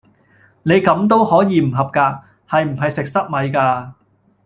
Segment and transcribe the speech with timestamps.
[0.63, 1.99] 你咁都可以唔合格，
[2.49, 3.93] 係唔係食塞米架！